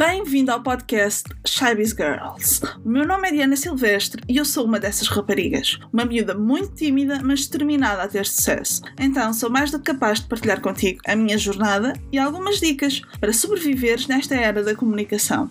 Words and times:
Bem-vindo 0.00 0.50
ao 0.50 0.62
podcast 0.62 1.28
Shybiz 1.46 1.90
Girls. 1.90 2.62
O 2.82 2.88
meu 2.88 3.06
nome 3.06 3.28
é 3.28 3.32
Diana 3.32 3.54
Silvestre 3.54 4.22
e 4.26 4.38
eu 4.38 4.46
sou 4.46 4.64
uma 4.64 4.80
dessas 4.80 5.08
raparigas. 5.08 5.78
Uma 5.92 6.06
miúda 6.06 6.34
muito 6.34 6.74
tímida, 6.74 7.20
mas 7.22 7.46
determinada 7.46 8.04
a 8.04 8.08
ter 8.08 8.24
sucesso. 8.24 8.80
Então 8.98 9.30
sou 9.34 9.50
mais 9.50 9.70
do 9.70 9.78
que 9.78 9.92
capaz 9.92 10.20
de 10.20 10.26
partilhar 10.26 10.62
contigo 10.62 11.02
a 11.06 11.14
minha 11.14 11.36
jornada 11.36 11.92
e 12.10 12.18
algumas 12.18 12.60
dicas 12.60 13.02
para 13.20 13.30
sobreviveres 13.30 14.06
nesta 14.06 14.34
era 14.34 14.64
da 14.64 14.74
comunicação. 14.74 15.50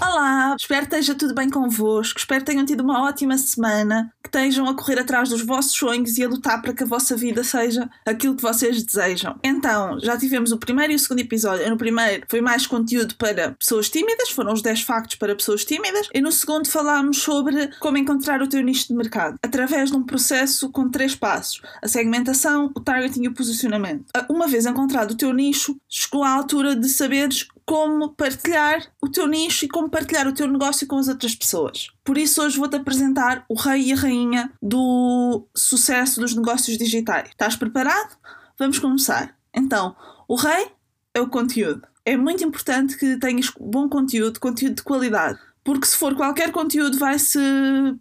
Olá, 0.00 0.56
espero 0.58 0.88
que 0.88 0.96
esteja 0.96 1.14
tudo 1.14 1.32
bem 1.32 1.48
convosco, 1.48 2.18
espero 2.18 2.40
que 2.40 2.50
tenham 2.50 2.66
tido 2.66 2.82
uma 2.82 3.04
ótima 3.04 3.38
semana, 3.38 4.12
estejam 4.34 4.68
a 4.68 4.74
correr 4.74 4.98
atrás 4.98 5.28
dos 5.28 5.42
vossos 5.42 5.72
sonhos 5.72 6.18
e 6.18 6.24
a 6.24 6.28
lutar 6.28 6.60
para 6.60 6.72
que 6.72 6.82
a 6.82 6.86
vossa 6.86 7.16
vida 7.16 7.44
seja 7.44 7.88
aquilo 8.04 8.34
que 8.34 8.42
vocês 8.42 8.82
desejam. 8.82 9.38
Então, 9.44 10.00
já 10.00 10.18
tivemos 10.18 10.50
o 10.50 10.58
primeiro 10.58 10.92
e 10.92 10.96
o 10.96 10.98
segundo 10.98 11.20
episódio. 11.20 11.70
No 11.70 11.76
primeiro 11.76 12.26
foi 12.28 12.40
mais 12.40 12.66
conteúdo 12.66 13.14
para 13.14 13.52
pessoas 13.52 13.88
tímidas, 13.88 14.30
foram 14.30 14.52
os 14.52 14.60
10 14.60 14.82
factos 14.82 15.14
para 15.14 15.36
pessoas 15.36 15.64
tímidas, 15.64 16.08
e 16.12 16.20
no 16.20 16.32
segundo 16.32 16.68
falámos 16.68 17.18
sobre 17.18 17.68
como 17.78 17.96
encontrar 17.96 18.42
o 18.42 18.48
teu 18.48 18.60
nicho 18.60 18.88
de 18.88 18.94
mercado, 18.94 19.38
através 19.42 19.90
de 19.90 19.96
um 19.96 20.02
processo 20.02 20.68
com 20.70 20.90
três 20.90 21.14
passos: 21.14 21.62
a 21.80 21.86
segmentação, 21.86 22.72
o 22.74 22.80
targeting 22.80 23.24
e 23.24 23.28
o 23.28 23.34
posicionamento. 23.34 24.06
Uma 24.28 24.48
vez 24.48 24.66
encontrado 24.66 25.12
o 25.12 25.16
teu 25.16 25.32
nicho, 25.32 25.76
chegou 25.88 26.24
à 26.24 26.30
altura 26.30 26.74
de 26.74 26.88
saberes 26.88 27.46
como 27.66 28.10
partilhar 28.10 28.86
o 29.02 29.08
teu 29.08 29.26
nicho 29.26 29.64
e 29.64 29.68
como 29.68 29.88
partilhar 29.88 30.26
o 30.28 30.34
teu 30.34 30.46
negócio 30.46 30.86
com 30.86 30.98
as 30.98 31.08
outras 31.08 31.34
pessoas. 31.34 31.88
Por 32.04 32.18
isso, 32.18 32.42
hoje 32.42 32.58
vou-te 32.58 32.76
apresentar 32.76 33.44
o 33.48 33.54
rei 33.54 33.88
e 33.88 33.92
a 33.92 33.96
rainha 33.96 34.52
do 34.62 35.46
sucesso 35.54 36.20
dos 36.20 36.34
negócios 36.34 36.76
digitais. 36.76 37.30
Estás 37.30 37.56
preparado? 37.56 38.16
Vamos 38.58 38.78
começar. 38.78 39.36
Então, 39.52 39.96
o 40.28 40.34
rei 40.34 40.68
é 41.14 41.20
o 41.20 41.28
conteúdo. 41.28 41.82
É 42.04 42.16
muito 42.16 42.44
importante 42.44 42.98
que 42.98 43.16
tenhas 43.18 43.50
bom 43.58 43.88
conteúdo, 43.88 44.38
conteúdo 44.38 44.76
de 44.76 44.82
qualidade, 44.82 45.38
porque 45.64 45.86
se 45.86 45.96
for 45.96 46.14
qualquer 46.14 46.52
conteúdo, 46.52 46.98
vai 46.98 47.18
se 47.18 47.38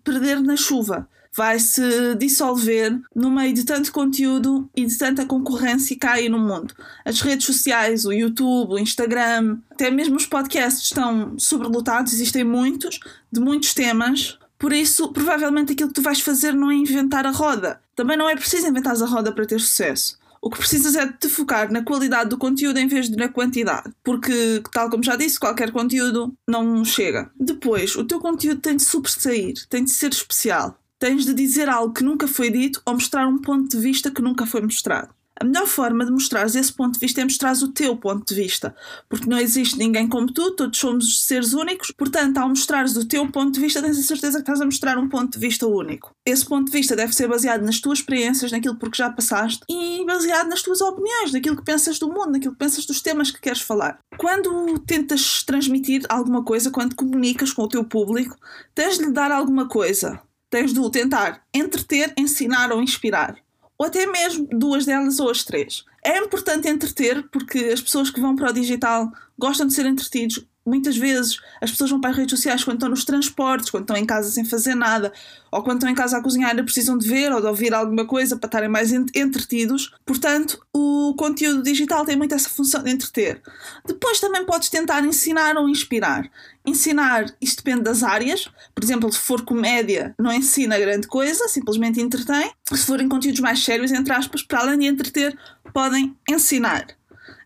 perder 0.04 0.42
na 0.42 0.58
chuva 0.58 1.08
vai 1.36 1.60
se 1.60 2.16
dissolver 2.16 3.00
no 3.16 3.32
meio 3.32 3.54
de 3.54 3.64
tanto 3.64 3.92
conteúdo 3.92 4.70
e 4.76 4.86
de 4.86 4.98
tanta 4.98 5.26
concorrência 5.26 5.98
que 5.98 6.06
há 6.06 6.14
aí 6.14 6.30
no 6.30 6.40
mundo. 6.40 6.74
As 7.04 7.22
redes 7.22 7.46
sociais, 7.46 8.06
o 8.06 8.14
YouTube, 8.14 8.74
o 8.74 8.80
Instagram, 8.80 9.58
até 9.72 9.90
mesmo 9.90 10.16
os 10.16 10.26
podcasts 10.26 10.84
estão 10.84 11.34
sobrelotados, 11.38 12.14
existem 12.14 12.44
muitos, 12.44 13.00
de 13.32 13.40
muitos 13.40 13.74
temas. 13.74 14.38
Por 14.58 14.72
isso, 14.72 15.12
provavelmente 15.12 15.74
aquilo 15.74 15.90
que 15.90 15.96
tu 15.96 16.02
vais 16.02 16.22
fazer 16.22 16.54
não 16.54 16.72
é 16.72 16.76
inventar 16.76 17.26
a 17.26 17.32
roda. 17.32 17.82
Também 17.96 18.16
não 18.16 18.30
é 18.30 18.36
preciso 18.36 18.68
inventar 18.68 18.96
a 18.96 19.06
roda 19.06 19.32
para 19.32 19.46
ter 19.46 19.60
sucesso. 19.60 20.18
O 20.42 20.50
que 20.50 20.58
precisas 20.58 20.96
é 20.96 21.06
de 21.06 21.14
te 21.14 21.30
focar 21.30 21.72
na 21.72 21.84
qualidade 21.84 22.30
do 22.30 22.38
conteúdo 22.38 22.78
em 22.78 22.86
vez 22.86 23.10
de 23.10 23.16
na 23.16 23.30
quantidade. 23.30 23.94
Porque, 24.04 24.62
tal 24.74 24.90
como 24.90 25.02
já 25.02 25.16
disse, 25.16 25.40
qualquer 25.40 25.72
conteúdo 25.72 26.34
não 26.46 26.84
chega. 26.84 27.32
Depois, 27.40 27.96
o 27.96 28.04
teu 28.04 28.20
conteúdo 28.20 28.60
tem 28.60 28.76
de 28.76 28.84
sobressair, 28.84 29.54
tem 29.70 29.86
de 29.86 29.92
ser 29.92 30.12
especial. 30.12 30.78
Tens 31.04 31.26
de 31.26 31.34
dizer 31.34 31.68
algo 31.68 31.94
que 31.94 32.02
nunca 32.02 32.30
foi 32.30 32.50
dito 32.50 32.82
ou 32.86 32.94
mostrar 32.94 33.28
um 33.28 33.38
ponto 33.38 33.68
de 33.68 33.78
vista 33.78 34.10
que 34.10 34.22
nunca 34.22 34.46
foi 34.46 34.62
mostrado. 34.62 35.10
A 35.38 35.44
melhor 35.44 35.68
forma 35.68 36.06
de 36.06 36.12
mostrares 36.14 36.56
esse 36.56 36.72
ponto 36.72 36.94
de 36.94 37.00
vista 37.02 37.20
é 37.20 37.26
mostrar 37.26 37.52
o 37.58 37.68
teu 37.68 37.98
ponto 37.98 38.26
de 38.26 38.42
vista, 38.42 38.74
porque 39.10 39.30
não 39.30 39.38
existe 39.38 39.78
ninguém 39.78 40.08
como 40.08 40.32
tu, 40.32 40.52
todos 40.52 40.80
somos 40.80 41.26
seres 41.26 41.52
únicos, 41.52 41.92
portanto, 41.92 42.38
ao 42.38 42.48
mostrares 42.48 42.96
o 42.96 43.06
teu 43.06 43.30
ponto 43.30 43.52
de 43.52 43.60
vista, 43.60 43.82
tens 43.82 44.00
a 44.00 44.02
certeza 44.02 44.38
que 44.38 44.44
estás 44.44 44.62
a 44.62 44.66
mostrar 44.66 44.98
um 44.98 45.10
ponto 45.10 45.34
de 45.34 45.40
vista 45.46 45.68
único. 45.68 46.12
Esse 46.26 46.46
ponto 46.46 46.72
de 46.72 46.78
vista 46.78 46.96
deve 46.96 47.12
ser 47.14 47.28
baseado 47.28 47.66
nas 47.66 47.82
tuas 47.82 48.00
experiências, 48.00 48.54
naquilo 48.54 48.78
por 48.78 48.90
que 48.90 49.00
já 49.00 49.10
passaste 49.10 49.66
e 49.70 50.06
baseado 50.06 50.48
nas 50.48 50.62
tuas 50.62 50.80
opiniões, 50.80 51.34
naquilo 51.34 51.58
que 51.58 51.66
pensas 51.66 52.00
do 52.00 52.08
mundo, 52.08 52.32
naquilo 52.32 52.54
que 52.54 52.60
pensas 52.60 52.86
dos 52.86 53.02
temas 53.02 53.30
que 53.30 53.42
queres 53.42 53.60
falar. 53.60 54.00
Quando 54.18 54.80
tentas 54.80 55.44
transmitir 55.44 56.06
alguma 56.08 56.46
coisa, 56.46 56.72
quando 56.72 56.96
comunicas 56.96 57.52
com 57.52 57.64
o 57.64 57.68
teu 57.68 57.84
público, 57.84 58.38
tens 58.74 58.98
de 58.98 59.04
lhe 59.04 59.12
dar 59.12 59.34
alguma 59.34 59.68
coisa 59.68 60.22
tens 60.54 60.72
de 60.72 60.80
o 60.80 60.88
tentar 60.88 61.42
entreter, 61.52 62.14
ensinar 62.16 62.72
ou 62.72 62.80
inspirar. 62.80 63.36
Ou 63.76 63.88
até 63.88 64.06
mesmo 64.06 64.48
duas 64.52 64.86
delas 64.86 65.20
ou 65.20 65.32
as 65.32 65.44
três. 65.44 65.84
É 66.06 66.20
importante 66.20 66.70
entreter 66.70 67.28
porque 67.32 67.58
as 67.74 67.82
pessoas 67.82 68.12
que 68.12 68.22
vão 68.22 68.36
para 68.36 68.52
o 68.52 68.54
digital 68.54 69.12
gostam 69.36 69.66
de 69.66 69.74
ser 69.74 69.88
entretidos, 69.88 70.46
muitas 70.66 70.96
vezes 70.98 71.40
as 71.62 71.72
pessoas 71.72 71.90
vão 71.90 72.00
para 72.00 72.12
as 72.12 72.18
redes 72.18 72.32
sociais 72.32 72.64
quando 72.64 72.78
estão 72.78 72.90
nos 72.90 73.06
transportes, 73.06 73.70
quando 73.70 73.84
estão 73.84 73.98
em 73.98 74.06
casa 74.06 74.32
sem 74.32 74.46
fazer 74.46 74.76
nada, 74.76 75.12
ou 75.52 75.62
quando 75.62 75.78
estão 75.78 75.90
em 75.90 75.96
casa 75.96 76.18
a 76.18 76.22
cozinhar 76.22 76.58
e 76.58 76.64
precisam 76.64 76.98
de 76.98 77.08
ver 77.08 77.32
ou 77.32 77.42
de 77.42 77.48
ouvir 77.48 77.74
alguma 77.74 78.06
coisa 78.06 78.38
para 78.38 78.48
estarem 78.48 78.70
mais 78.70 78.92
entretidos. 78.92 79.94
Portanto, 80.06 80.60
o 80.74 81.14
conteúdo 81.18 81.62
digital 81.62 82.06
tem 82.06 82.16
muito 82.16 82.34
essa 82.34 82.50
função 82.50 82.84
de 82.84 82.92
entreter. 82.92 83.42
Depois 83.86 84.20
também 84.20 84.46
podes 84.46 84.70
tentar 84.70 85.04
ensinar 85.06 85.58
ou 85.58 85.70
inspirar. 85.70 86.30
Ensinar, 86.66 87.26
isto 87.42 87.64
depende 87.64 87.84
das 87.84 88.04
áreas. 88.04 88.50
Por 88.74 88.84
exemplo, 88.84 89.12
se 89.12 89.20
for 89.20 89.44
comédia, 89.44 90.16
não 90.18 90.32
ensina 90.32 90.80
grande 90.80 91.08
coisa, 91.08 91.48
simplesmente 91.50 92.02
entretém. 92.02 92.52
Se 92.72 92.86
forem 92.86 93.10
conteúdos 93.10 93.42
mais 93.42 93.64
sérios, 93.64 93.92
entre 93.92 94.14
aspas, 94.14 94.42
para 94.42 94.60
além 94.60 94.80
de 94.80 94.86
entreter, 94.86 95.38
podem 95.74 96.16
ensinar 96.30 96.88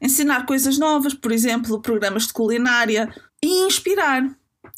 ensinar 0.02 0.46
coisas 0.46 0.78
novas, 0.78 1.13
por 1.13 1.31
exemplo, 1.31 1.81
programas 1.81 2.28
de 2.28 2.34
culinária 2.34 3.13
e 3.44 3.66
inspirar. 3.66 4.30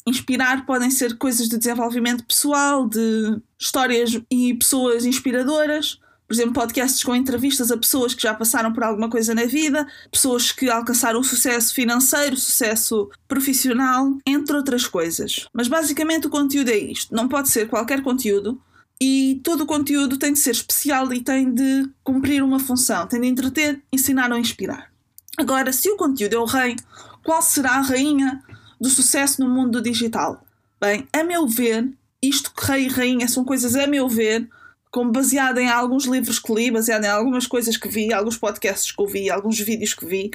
Inspirar 0.06 0.64
podem 0.64 0.90
ser 0.90 1.18
coisas 1.18 1.48
de 1.48 1.58
desenvolvimento 1.58 2.24
pessoal, 2.24 2.88
de 2.88 3.40
histórias 3.58 4.20
e 4.30 4.54
pessoas 4.54 5.04
inspiradoras. 5.04 5.98
Por 6.26 6.34
exemplo, 6.34 6.52
podcasts 6.54 7.02
com 7.02 7.14
entrevistas 7.14 7.72
a 7.72 7.76
pessoas 7.76 8.14
que 8.14 8.22
já 8.22 8.32
passaram 8.32 8.72
por 8.72 8.84
alguma 8.84 9.10
coisa 9.10 9.34
na 9.34 9.46
vida, 9.46 9.86
pessoas 10.12 10.52
que 10.52 10.70
alcançaram 10.70 11.22
sucesso 11.24 11.74
financeiro, 11.74 12.36
sucesso 12.36 13.10
profissional, 13.26 14.16
entre 14.24 14.56
outras 14.56 14.86
coisas. 14.86 15.48
Mas 15.52 15.66
basicamente 15.66 16.28
o 16.28 16.30
conteúdo 16.30 16.70
é 16.70 16.78
isto. 16.78 17.12
Não 17.12 17.26
pode 17.26 17.48
ser 17.48 17.68
qualquer 17.68 18.00
conteúdo, 18.02 18.60
e 19.02 19.40
todo 19.42 19.62
o 19.62 19.66
conteúdo 19.66 20.18
tem 20.18 20.34
de 20.34 20.38
ser 20.38 20.50
especial 20.50 21.10
e 21.12 21.22
tem 21.22 21.52
de 21.52 21.88
cumprir 22.04 22.42
uma 22.42 22.60
função, 22.60 23.06
tem 23.06 23.20
de 23.20 23.28
entreter, 23.28 23.82
ensinar 23.90 24.30
ou 24.30 24.38
inspirar. 24.38 24.89
Agora, 25.40 25.72
se 25.72 25.88
o 25.88 25.96
conteúdo 25.96 26.34
é 26.34 26.38
o 26.38 26.44
rei, 26.44 26.76
qual 27.24 27.40
será 27.40 27.76
a 27.76 27.80
rainha 27.80 28.44
do 28.78 28.90
sucesso 28.90 29.42
no 29.42 29.48
mundo 29.48 29.80
digital? 29.80 30.44
Bem, 30.78 31.08
a 31.14 31.24
meu 31.24 31.48
ver, 31.48 31.90
isto 32.22 32.52
que 32.52 32.66
rei 32.66 32.84
e 32.84 32.88
rainha 32.88 33.26
são 33.26 33.42
coisas 33.42 33.74
a 33.74 33.86
meu 33.86 34.06
ver, 34.06 34.46
como 34.90 35.10
baseado 35.10 35.56
em 35.56 35.66
alguns 35.66 36.04
livros 36.04 36.38
que 36.38 36.52
li, 36.52 36.70
baseado 36.70 37.04
em 37.04 37.08
algumas 37.08 37.46
coisas 37.46 37.78
que 37.78 37.88
vi, 37.88 38.12
alguns 38.12 38.36
podcasts 38.36 38.92
que 38.92 39.00
ouvi, 39.00 39.30
alguns 39.30 39.58
vídeos 39.58 39.94
que 39.94 40.04
vi, 40.04 40.30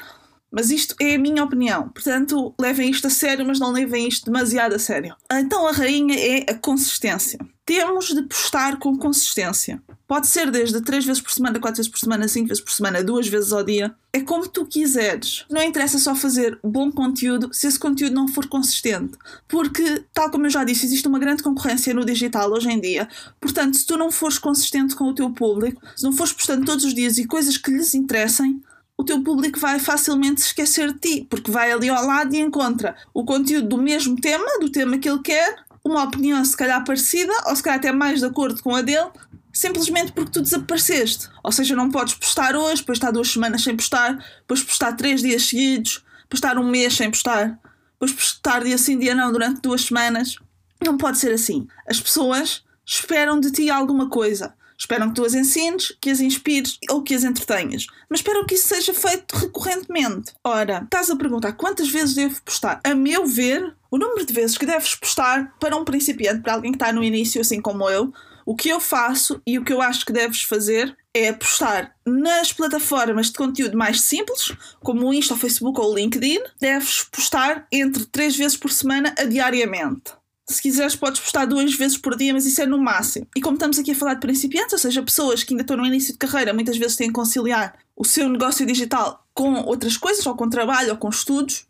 mas 0.49 0.71
isto 0.71 0.95
é 0.99 1.13
a 1.13 1.19
minha 1.19 1.43
opinião. 1.43 1.89
Portanto, 1.89 2.55
levem 2.59 2.89
isto 2.89 3.05
a 3.05 3.11
sério, 3.11 3.45
mas 3.45 3.59
não 3.59 3.71
levem 3.71 4.07
isto 4.07 4.25
demasiado 4.25 4.73
a 4.73 4.79
sério. 4.79 5.15
Então, 5.31 5.67
a 5.67 5.71
rainha 5.71 6.17
é 6.17 6.51
a 6.51 6.55
consistência. 6.55 7.37
Temos 7.65 8.13
de 8.13 8.21
postar 8.21 8.77
com 8.77 8.95
consistência. 8.95 9.81
Pode 10.07 10.27
ser 10.27 10.51
desde 10.51 10.79
3 10.81 11.03
vezes 11.03 11.19
por 11.19 11.31
semana, 11.31 11.59
4 11.59 11.77
vezes 11.77 11.91
por 11.91 11.97
semana, 11.97 12.27
5 12.27 12.47
vezes 12.47 12.63
por 12.63 12.71
semana, 12.71 13.03
2 13.03 13.27
vezes 13.27 13.51
ao 13.51 13.63
dia. 13.63 13.95
É 14.13 14.21
como 14.21 14.47
tu 14.47 14.67
quiseres. 14.67 15.45
Não 15.49 15.63
interessa 15.63 15.97
só 15.97 16.13
fazer 16.13 16.59
bom 16.63 16.91
conteúdo 16.91 17.49
se 17.51 17.65
esse 17.65 17.79
conteúdo 17.79 18.13
não 18.13 18.27
for 18.27 18.45
consistente. 18.45 19.17
Porque, 19.47 20.03
tal 20.13 20.29
como 20.29 20.45
eu 20.45 20.51
já 20.51 20.63
disse, 20.63 20.85
existe 20.85 21.07
uma 21.07 21.17
grande 21.17 21.41
concorrência 21.41 21.91
no 21.91 22.05
digital 22.05 22.51
hoje 22.51 22.69
em 22.69 22.79
dia. 22.79 23.09
Portanto, 23.41 23.75
se 23.75 23.85
tu 23.85 23.97
não 23.97 24.11
fores 24.11 24.37
consistente 24.37 24.95
com 24.95 25.05
o 25.05 25.15
teu 25.15 25.31
público, 25.31 25.81
se 25.95 26.03
não 26.03 26.13
fores 26.13 26.33
postando 26.33 26.65
todos 26.65 26.85
os 26.85 26.93
dias 26.93 27.17
e 27.17 27.25
coisas 27.25 27.57
que 27.57 27.71
lhes 27.71 27.95
interessem, 27.95 28.61
o 28.97 29.03
teu 29.03 29.21
público 29.21 29.59
vai 29.59 29.79
facilmente 29.79 30.39
se 30.39 30.47
esquecer 30.47 30.93
de 30.93 30.99
ti, 30.99 31.27
porque 31.29 31.51
vai 31.51 31.71
ali 31.71 31.89
ao 31.89 32.05
lado 32.05 32.33
e 32.33 32.39
encontra 32.39 32.95
o 33.13 33.25
conteúdo 33.25 33.67
do 33.69 33.77
mesmo 33.77 34.15
tema, 34.15 34.59
do 34.59 34.69
tema 34.69 34.97
que 34.97 35.09
ele 35.09 35.19
quer, 35.19 35.64
uma 35.85 36.03
opinião 36.03 36.43
se 36.43 36.57
calhar 36.57 36.83
parecida, 36.83 37.31
ou 37.45 37.55
se 37.55 37.61
calhar 37.61 37.77
até 37.77 37.91
mais 37.91 38.19
de 38.19 38.25
acordo 38.25 38.61
com 38.63 38.75
a 38.75 38.81
dele, 38.81 39.09
simplesmente 39.53 40.11
porque 40.11 40.31
tu 40.31 40.41
desapareceste. 40.41 41.29
Ou 41.43 41.51
seja, 41.51 41.75
não 41.75 41.91
podes 41.91 42.15
postar 42.15 42.55
hoje, 42.55 42.81
depois 42.81 42.97
estar 42.97 43.11
duas 43.11 43.29
semanas 43.29 43.63
sem 43.63 43.75
postar, 43.75 44.17
depois 44.39 44.63
postar 44.63 44.93
três 44.93 45.21
dias 45.21 45.45
seguidos, 45.45 46.03
postar 46.27 46.57
um 46.57 46.67
mês 46.67 46.95
sem 46.95 47.09
postar, 47.11 47.59
depois 47.93 48.11
postar 48.11 48.63
dia 48.63 48.77
sim, 48.77 48.97
dia 48.97 49.13
não 49.13 49.31
durante 49.31 49.61
duas 49.61 49.81
semanas. 49.81 50.37
Não 50.83 50.97
pode 50.97 51.19
ser 51.19 51.31
assim. 51.31 51.67
As 51.87 52.01
pessoas 52.01 52.63
esperam 52.85 53.39
de 53.39 53.51
ti 53.51 53.69
alguma 53.69 54.09
coisa. 54.09 54.53
Esperam 54.77 55.07
que 55.07 55.15
tu 55.15 55.23
as 55.23 55.33
ensines, 55.33 55.95
que 56.01 56.09
as 56.09 56.19
inspires 56.19 56.77
ou 56.89 57.01
que 57.01 57.15
as 57.15 57.23
entretenhas. 57.23 57.87
Mas 58.09 58.19
esperam 58.19 58.45
que 58.45 58.55
isso 58.55 58.67
seja 58.67 58.93
feito 58.93 59.33
recorrentemente. 59.33 60.33
Ora, 60.43 60.81
estás 60.83 61.09
a 61.09 61.15
perguntar 61.15 61.53
quantas 61.53 61.87
vezes 61.87 62.13
devo 62.13 62.41
postar? 62.41 62.81
A 62.83 62.93
meu 62.93 63.25
ver, 63.25 63.73
o 63.95 63.97
número 63.97 64.25
de 64.25 64.33
vezes 64.33 64.57
que 64.57 64.65
deves 64.65 64.93
postar 64.93 65.55
para 65.57 65.75
um 65.77 65.85
principiante, 65.85 66.41
para 66.41 66.53
alguém 66.53 66.73
que 66.73 66.75
está 66.75 66.91
no 66.91 67.01
início, 67.01 67.39
assim 67.39 67.61
como 67.61 67.89
eu, 67.89 68.13
o 68.45 68.53
que 68.53 68.67
eu 68.67 68.81
faço 68.81 69.41
e 69.47 69.57
o 69.57 69.63
que 69.63 69.71
eu 69.71 69.81
acho 69.81 70.05
que 70.05 70.11
deves 70.11 70.43
fazer 70.43 70.95
é 71.13 71.31
postar 71.31 71.95
nas 72.05 72.51
plataformas 72.51 73.27
de 73.27 73.37
conteúdo 73.37 73.77
mais 73.77 74.01
simples, 74.01 74.51
como 74.81 75.07
o 75.07 75.13
Insta, 75.13 75.33
o 75.33 75.37
Facebook 75.37 75.79
ou 75.79 75.93
o 75.93 75.95
LinkedIn. 75.95 76.39
Deves 76.59 77.03
postar 77.09 77.65
entre 77.71 78.05
3 78.05 78.35
vezes 78.35 78.57
por 78.57 78.69
semana 78.69 79.15
a 79.17 79.23
diariamente. 79.23 80.11
Se 80.47 80.61
quiseres, 80.61 80.95
podes 80.97 81.21
postar 81.21 81.45
duas 81.45 81.73
vezes 81.73 81.97
por 81.97 82.17
dia, 82.17 82.33
mas 82.33 82.45
isso 82.45 82.61
é 82.61 82.65
no 82.65 82.77
máximo. 82.77 83.25
E 83.33 83.39
como 83.39 83.55
estamos 83.55 83.79
aqui 83.79 83.91
a 83.91 83.95
falar 83.95 84.15
de 84.15 84.19
principiantes, 84.19 84.73
ou 84.73 84.79
seja, 84.79 85.01
pessoas 85.01 85.41
que 85.41 85.53
ainda 85.53 85.63
estão 85.63 85.77
no 85.77 85.85
início 85.85 86.11
de 86.11 86.19
carreira, 86.19 86.53
muitas 86.53 86.77
vezes 86.77 86.97
têm 86.97 87.07
que 87.07 87.13
conciliar 87.13 87.79
o 87.95 88.03
seu 88.03 88.27
negócio 88.27 88.65
digital 88.65 89.25
com 89.33 89.53
outras 89.63 89.95
coisas, 89.95 90.25
ou 90.25 90.35
com 90.35 90.49
trabalho, 90.49 90.91
ou 90.91 90.97
com 90.97 91.09
estudos, 91.09 91.65